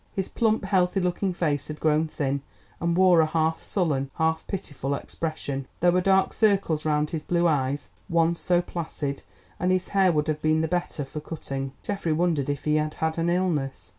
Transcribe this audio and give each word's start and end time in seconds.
His 0.15 0.29
plump 0.29 0.65
healthy 0.65 0.99
looking 0.99 1.31
face 1.31 1.67
had 1.67 1.79
grown 1.79 2.07
thin, 2.07 2.41
and 2.79 2.97
wore 2.97 3.21
a 3.21 3.27
half 3.27 3.61
sullen, 3.61 4.09
half 4.15 4.43
pitiful 4.47 4.95
expression; 4.95 5.67
there 5.79 5.91
were 5.91 6.01
dark 6.01 6.33
circles 6.33 6.85
round 6.85 7.11
his 7.11 7.21
blue 7.21 7.47
eyes, 7.47 7.89
once 8.09 8.39
so 8.39 8.63
placid, 8.63 9.21
and 9.59 9.71
his 9.71 9.89
hair 9.89 10.11
would 10.11 10.27
have 10.27 10.41
been 10.41 10.61
the 10.61 10.67
better 10.67 11.05
for 11.05 11.19
cutting. 11.19 11.73
Geoffrey 11.83 12.13
wondered 12.13 12.49
if 12.49 12.63
he 12.63 12.77
had 12.77 12.95
had 12.95 13.19
an 13.19 13.29
illness. 13.29 13.89